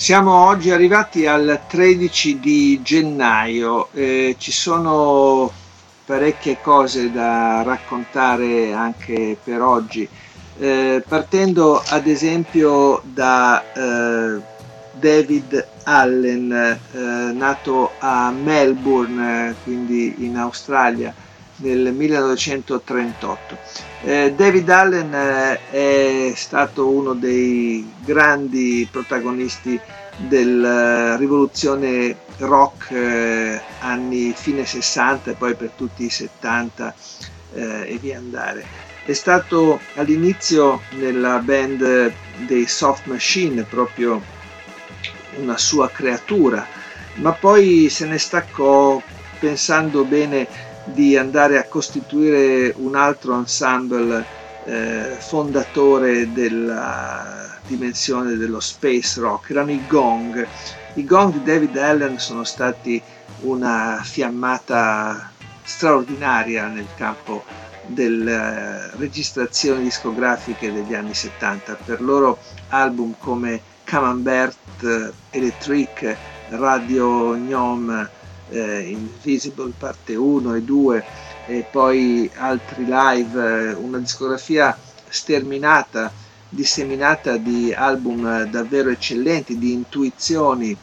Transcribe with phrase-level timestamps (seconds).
[0.00, 5.52] Siamo oggi arrivati al 13 di gennaio, eh, ci sono
[6.06, 10.08] parecchie cose da raccontare anche per oggi,
[10.58, 14.40] eh, partendo ad esempio da eh,
[14.92, 16.98] David Allen, eh,
[17.34, 21.12] nato a Melbourne, quindi in Australia,
[21.60, 23.58] nel 1938.
[24.02, 29.78] Eh, David Allen eh, è stato uno dei grandi protagonisti
[30.16, 36.94] della rivoluzione rock eh, anni fine 60 e poi per tutti i 70
[37.54, 38.88] eh, e via andare.
[39.04, 42.12] È stato all'inizio nella band
[42.46, 44.22] dei Soft Machine, proprio
[45.36, 46.66] una sua creatura,
[47.14, 49.02] ma poi se ne staccò
[49.38, 50.46] pensando bene
[50.84, 54.24] di andare a costituire un altro ensemble
[54.64, 60.46] eh, fondatore della dimensione dello space rock, erano i gong.
[60.94, 63.00] I gong di David Allen sono stati
[63.40, 65.30] una fiammata
[65.62, 67.44] straordinaria nel campo
[67.86, 71.78] delle registrazioni discografiche degli anni 70.
[71.84, 76.16] Per loro album come Camembert Electric,
[76.50, 78.08] Radio Gnome,
[78.50, 81.04] eh, Invisible parte 1 e 2
[81.46, 84.76] e poi altri live, eh, una discografia
[85.08, 86.12] sterminata
[86.50, 90.76] disseminata di album davvero eccellenti, di intuizioni,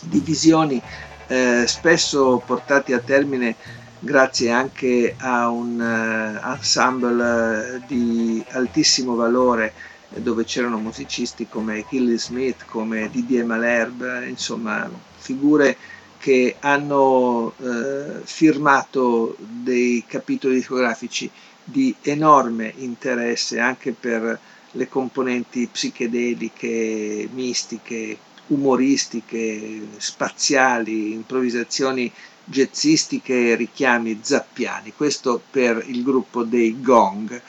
[0.00, 0.80] di visioni
[1.26, 3.56] eh, spesso portati a termine
[3.98, 9.72] grazie anche a un uh, ensemble uh, di altissimo valore
[10.08, 15.76] dove c'erano musicisti come Killy Smith, come Didier Malherbe, insomma figure
[16.22, 21.28] che hanno uh, firmato dei capitoli discografici
[21.64, 24.38] di enorme interesse anche per
[24.70, 28.16] le componenti psichedeliche, mistiche,
[28.46, 32.10] umoristiche, spaziali, improvvisazioni
[32.44, 34.92] jazzistiche e richiami zappiani.
[34.96, 37.42] Questo per il gruppo dei Gong.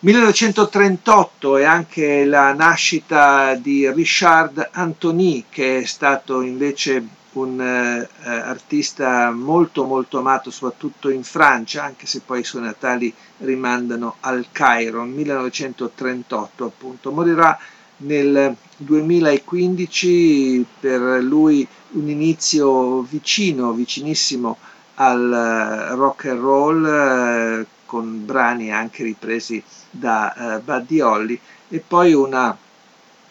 [0.00, 9.30] 1938 è anche la nascita di Richard Anthony, che è stato invece un eh, artista
[9.30, 15.04] molto molto amato soprattutto in Francia, anche se poi i suoi natali rimandano al Cairo,
[15.04, 17.12] 1938 appunto.
[17.12, 17.58] Morirà
[17.98, 24.56] nel 2015 per lui un inizio vicino, vicinissimo
[24.94, 31.82] al eh, rock and roll eh, con brani anche ripresi da eh, Buddy Holly e
[31.86, 32.56] poi una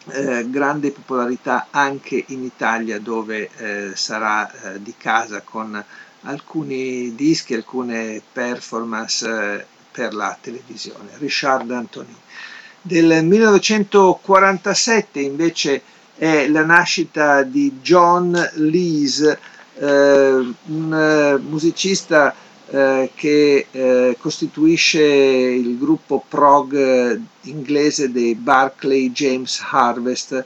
[0.08, 5.84] eh, grande popolarità anche in Italia dove eh, sarà eh, di casa con
[6.22, 11.10] alcuni dischi, alcune performance eh, per la televisione.
[11.18, 12.14] Richard Anthony.
[12.82, 15.82] Del 1947 invece
[16.16, 19.36] è la nascita di John Lees,
[19.74, 22.34] eh, un musicista
[22.72, 30.44] eh, che eh, costituisce il gruppo prog eh, inglese dei Barclay James Harvest.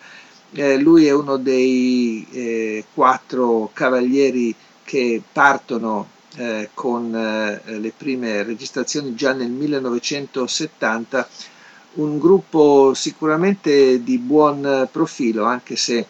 [0.52, 4.54] Eh, lui è uno dei eh, quattro cavalieri
[4.84, 6.12] che partono
[6.74, 11.28] con le prime registrazioni già nel 1970
[11.94, 16.04] un gruppo sicuramente di buon profilo, anche se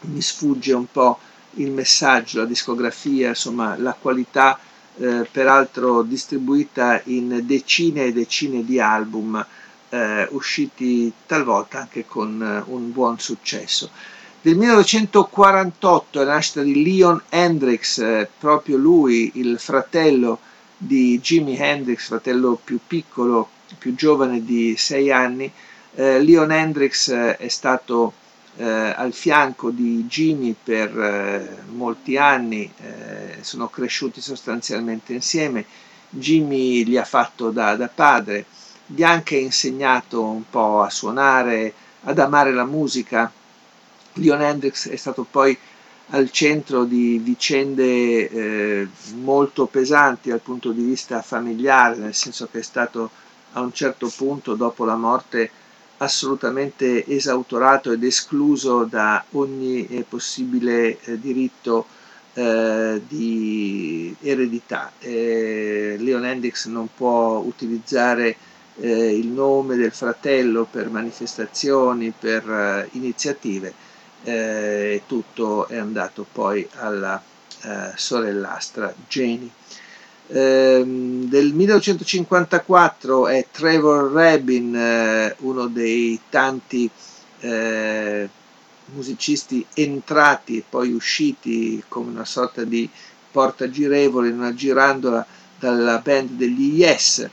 [0.00, 1.18] mi sfugge un po'
[1.56, 4.58] il messaggio, la discografia, insomma la qualità
[4.98, 9.44] eh, peraltro distribuita in decine e decine di album
[9.88, 13.90] eh, usciti talvolta anche con eh, un buon successo.
[14.40, 20.38] Del 1948 è la nascita di Leon Hendrix, eh, proprio lui, il fratello
[20.76, 23.48] di Jimi Hendrix, fratello più piccolo,
[23.78, 25.50] più giovane di sei anni.
[25.94, 28.12] Eh, Leon Hendrix è stato
[28.56, 35.64] eh, al fianco di Jimmy per eh, molti anni, eh, sono cresciuti sostanzialmente insieme,
[36.08, 38.46] Jimmy gli ha fatto da, da padre,
[38.86, 41.72] gli ha anche insegnato un po' a suonare,
[42.02, 43.30] ad amare la musica.
[44.14, 45.56] Leon Hendrix è stato poi
[46.08, 52.60] al centro di vicende eh, molto pesanti dal punto di vista familiare, nel senso che
[52.60, 53.10] è stato
[53.52, 55.50] a un certo punto, dopo la morte
[55.98, 61.86] assolutamente esautorato ed escluso da ogni eh, possibile eh, diritto
[62.34, 64.92] eh, di eredità.
[64.98, 68.36] Eh, Leon Hendrix non può utilizzare
[68.80, 73.72] eh, il nome del fratello per manifestazioni, per eh, iniziative,
[74.26, 77.22] e tutto è andato poi alla
[77.94, 79.50] sorellastra Jenny.
[80.28, 86.90] Ehm, del 1954 è Trevor Rabin, eh, uno dei tanti
[87.40, 88.28] eh,
[88.86, 92.88] musicisti entrati e poi usciti come una sorta di
[93.30, 95.26] porta girevole in una girandola
[95.58, 97.28] dalla band degli Yes,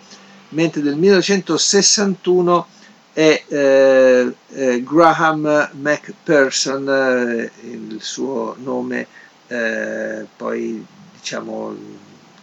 [0.50, 2.68] mentre del 1961
[3.14, 9.08] è eh, eh, Graham McPherson, eh, il suo nome
[9.48, 10.86] eh, poi
[11.20, 11.76] diciamo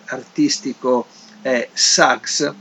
[0.09, 1.07] artistico
[1.43, 2.55] è Suggs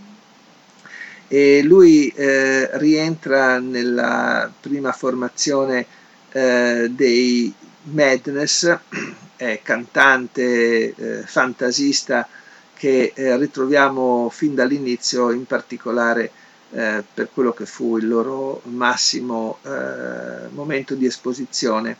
[1.28, 5.86] e lui eh, rientra nella prima formazione
[6.32, 7.54] eh, dei
[7.84, 8.78] Madness,
[9.36, 12.28] è cantante, eh, fantasista
[12.74, 16.32] che eh, ritroviamo fin dall'inizio, in particolare
[16.72, 21.98] eh, per quello che fu il loro massimo eh, momento di esposizione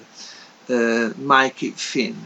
[0.65, 2.17] Eh, Mikey Finn.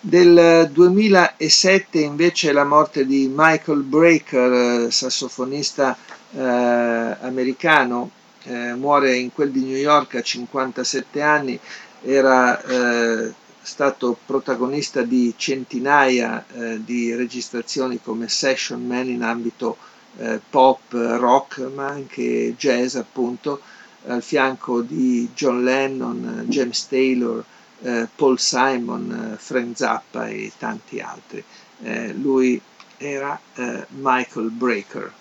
[0.00, 5.96] Del 2007 invece la morte di Michael Breaker, eh, sassofonista
[6.32, 8.10] eh, americano,
[8.44, 11.58] eh, muore in quel di New York a 57 anni,
[12.02, 13.32] era eh,
[13.62, 19.76] stato protagonista di centinaia eh, di registrazioni come session man in ambito
[20.18, 23.60] eh, pop, rock, ma anche jazz appunto,
[24.06, 27.44] al fianco di John Lennon, James Taylor,
[27.82, 31.42] eh, Paul Simon, eh, Frank Zappa e tanti altri.
[31.82, 32.60] Eh, lui
[32.96, 35.12] era eh, Michael Breaker.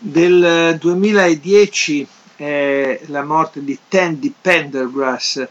[0.00, 5.44] Del 2010 è la morte di Tandy Pendergrass,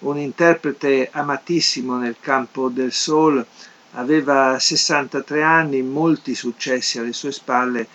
[0.00, 3.46] un interprete amatissimo nel campo del soul,
[3.92, 7.86] aveva 63 anni, molti successi alle sue spalle,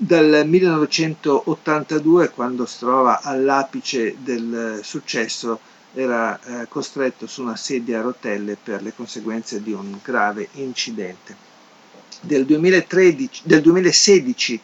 [0.00, 5.58] dal 1982, quando si trova all'apice del successo,
[5.92, 11.34] era eh, costretto su una sedia a rotelle per le conseguenze di un grave incidente.
[12.20, 14.60] Del, 2013, del 2016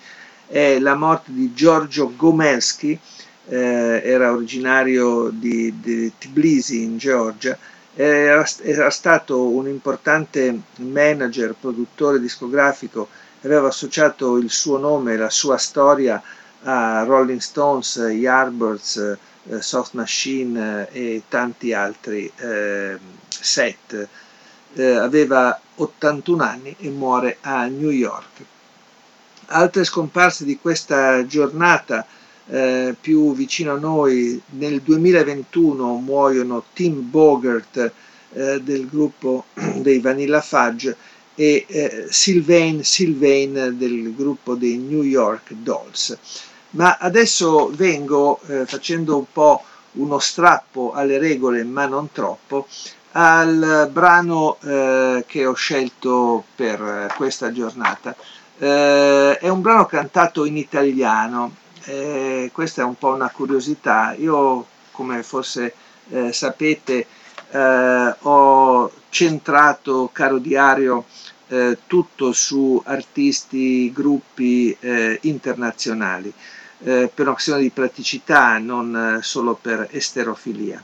[0.47, 2.97] è la morte di Giorgio Gomelski,
[3.47, 7.59] eh, era originario di, di Tbilisi in Georgia,
[7.97, 13.09] era, era stato un importante manager, produttore discografico
[13.45, 16.23] aveva associato il suo nome, la sua storia
[16.63, 19.19] a Rolling Stones, Yardbirds,
[19.51, 22.99] eh, Soft Machine eh, e tanti altri eh,
[23.29, 24.09] set.
[24.75, 28.43] Eh, aveva 81 anni e muore a New York.
[29.47, 32.07] Altre scomparse di questa giornata
[32.47, 37.93] eh, più vicino a noi, nel 2021 muoiono Tim Bogert
[38.33, 39.45] eh, del gruppo
[39.77, 40.97] dei Vanilla Fudge
[41.35, 46.17] e eh, Sylvain Sylvain del gruppo dei New York Dolls.
[46.71, 49.63] Ma adesso vengo eh, facendo un po'
[49.93, 52.67] uno strappo alle regole, ma non troppo,
[53.13, 58.15] al brano eh, che ho scelto per questa giornata.
[58.59, 64.15] Eh, è un brano cantato in italiano, eh, questa è un po' una curiosità.
[64.19, 65.75] Io, come forse
[66.11, 67.07] eh, sapete,
[67.55, 71.05] eh, ho centrato, caro diario,
[71.49, 74.77] eh, tutto su artisti, gruppi
[75.21, 76.33] internazionali,
[76.79, 80.83] per una questione di praticità, non solo per esterofilia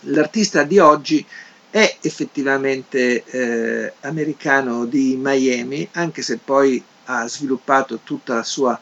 [0.00, 1.24] l'artista di oggi
[1.70, 8.78] è effettivamente eh, americano di Miami, anche se poi ha sviluppato tutta la sua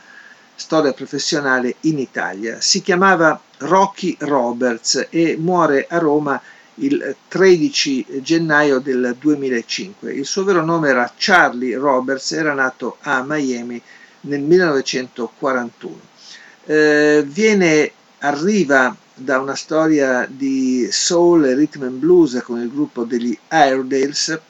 [0.55, 2.61] storia professionale in Italia.
[2.61, 6.41] Si chiamava Rocky Roberts e muore a Roma
[6.77, 10.13] il 13 gennaio del 2005.
[10.13, 13.81] Il suo vero nome era Charlie Roberts, era nato a Miami
[14.23, 16.01] nel 1941.
[16.67, 23.05] Eh, viene, arriva da una storia di soul e rhythm and blues con il gruppo
[23.05, 24.41] degli Airedales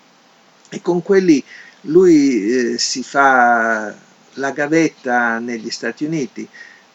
[0.71, 1.43] e con quelli
[1.83, 3.95] lui eh, si fa
[4.35, 6.49] la gavetta negli Stati Uniti.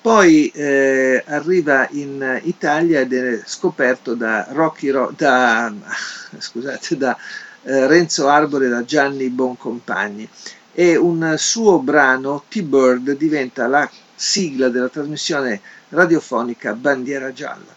[0.09, 5.71] Poi eh, arriva in Italia ed è scoperto da, Rocky Ro- da,
[6.35, 7.15] scusate, da
[7.61, 10.27] eh, Renzo Arbore e da Gianni Boncompagni
[10.73, 17.75] e un suo brano, T-Bird, diventa la sigla della trasmissione radiofonica Bandiera Gialla.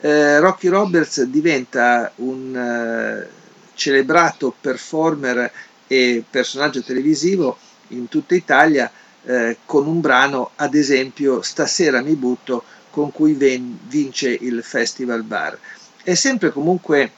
[0.00, 3.28] Eh, Rocky Roberts diventa un eh,
[3.74, 5.48] celebrato performer
[5.86, 7.56] e personaggio televisivo
[7.90, 8.90] in tutta Italia
[9.24, 15.22] eh, con un brano, ad esempio Stasera mi butto, con cui ven- vince il Festival
[15.22, 15.58] Bar.
[16.02, 17.12] È sempre comunque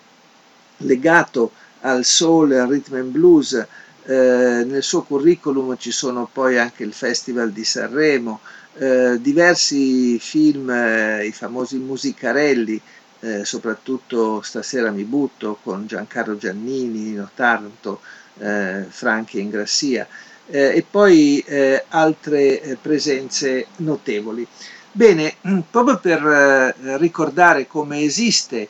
[0.78, 1.52] legato
[1.82, 3.52] al soul e al rhythm and blues,
[4.04, 8.40] eh, nel suo curriculum ci sono poi anche il Festival di Sanremo,
[8.78, 12.80] eh, diversi film, eh, i famosi musicarelli,
[13.20, 18.00] eh, soprattutto Stasera mi butto con Giancarlo Giannini, Nino Taranto,
[18.38, 20.06] eh, Franchi Ingrassia
[20.50, 24.46] eh, e poi eh, altre presenze notevoli.
[24.92, 25.34] Bene,
[25.70, 28.68] proprio per ricordare come esiste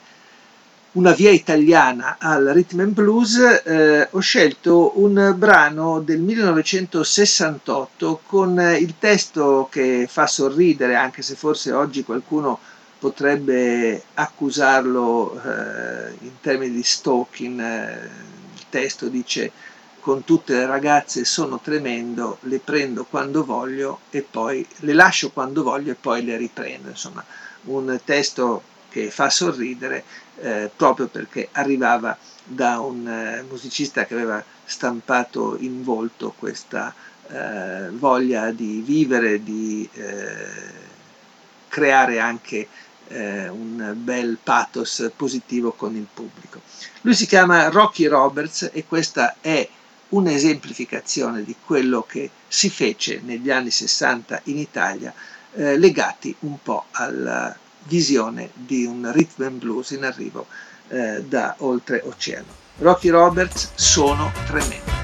[0.93, 8.59] una via italiana al rhythm and blues, eh, ho scelto un brano del 1968 con
[8.79, 12.59] il testo che fa sorridere, anche se forse oggi qualcuno
[12.99, 17.61] potrebbe accusarlo eh, in termini di stalking.
[17.61, 18.09] Eh,
[18.55, 19.53] il testo dice
[20.01, 25.63] con tutte le ragazze sono tremendo, le prendo quando voglio e poi le lascio quando
[25.63, 26.89] voglio e poi le riprendo.
[26.89, 27.25] Insomma,
[27.65, 30.05] un testo che fa sorridere
[30.41, 36.93] eh, proprio perché arrivava da un eh, musicista che aveva stampato in volto questa
[37.29, 40.89] eh, voglia di vivere, di eh,
[41.69, 42.67] creare anche
[43.09, 46.61] eh, un bel pathos positivo con il pubblico.
[47.03, 49.69] Lui si chiama Rocky Roberts e questa è
[50.11, 55.13] un'esemplificazione di quello che si fece negli anni 60 in Italia,
[55.55, 60.47] eh, legati un po' alla visione di un rhythm and blues in arrivo
[60.89, 62.59] eh, da oltre oceano.
[62.79, 65.00] Rocky Roberts sono tremendi.